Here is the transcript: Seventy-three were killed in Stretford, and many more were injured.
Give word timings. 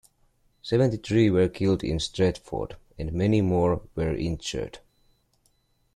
Seventy-three 0.63 1.29
were 1.29 1.47
killed 1.47 1.83
in 1.83 1.99
Stretford, 1.99 2.73
and 2.97 3.13
many 3.13 3.39
more 3.39 3.83
were 3.93 4.15
injured. 4.15 4.79